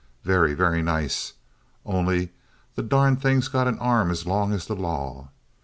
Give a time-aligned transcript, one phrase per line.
[0.23, 1.33] Very, very nice
[1.85, 2.31] only
[2.73, 5.29] the darned thing's got an arm as long as the law.